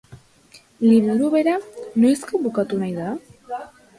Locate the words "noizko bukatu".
2.05-2.83